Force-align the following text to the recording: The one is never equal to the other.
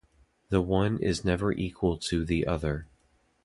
The 0.49 0.61
one 0.63 0.97
is 0.97 1.23
never 1.23 1.51
equal 1.51 1.95
to 1.95 2.25
the 2.25 2.47
other. 2.47 2.87